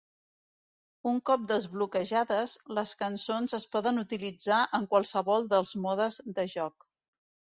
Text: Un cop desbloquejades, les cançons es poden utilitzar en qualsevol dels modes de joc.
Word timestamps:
Un 1.09 1.17
cop 1.29 1.43
desbloquejades, 1.51 2.55
les 2.77 2.93
cançons 3.03 3.53
es 3.59 3.67
poden 3.75 4.03
utilitzar 4.05 4.61
en 4.79 4.89
qualsevol 4.95 5.45
dels 5.53 5.75
modes 5.85 6.17
de 6.39 6.47
joc. 6.55 6.89